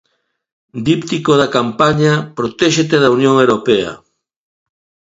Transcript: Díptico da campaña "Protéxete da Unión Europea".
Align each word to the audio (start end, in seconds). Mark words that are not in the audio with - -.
Díptico 0.87 1.31
da 1.41 1.51
campaña 1.57 2.13
"Protéxete 2.37 2.95
da 3.03 3.13
Unión 3.17 3.35
Europea". 3.43 3.91